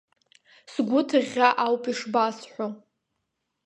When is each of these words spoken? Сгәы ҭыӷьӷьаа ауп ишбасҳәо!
Сгәы 0.71 1.01
ҭыӷьӷьаа 1.07 1.57
ауп 1.65 1.83
ишбасҳәо! 1.91 2.67